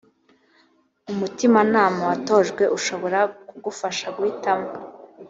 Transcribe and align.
umutimanama 1.11 2.01
watojwe 2.09 2.63
ushobora 2.77 3.19
kugufasha 3.47 4.05
guhitamo 4.15 4.69